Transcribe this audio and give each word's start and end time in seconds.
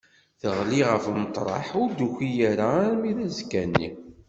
Teɣli 0.39 0.81
ɣef 0.89 1.03
umeṭreḥ 1.11 1.67
ur 1.81 1.89
d-tuki 1.91 2.29
ara 2.51 2.67
armi 2.85 3.11
d 3.17 3.19
azekka-nni. 3.25 3.89